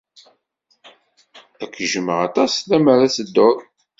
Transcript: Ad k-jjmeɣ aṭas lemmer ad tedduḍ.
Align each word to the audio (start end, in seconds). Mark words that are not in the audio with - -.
Ad 1.63 1.69
k-jjmeɣ 1.73 2.17
aṭas 2.27 2.53
lemmer 2.69 2.99
ad 3.05 3.11
tedduḍ. 3.15 3.57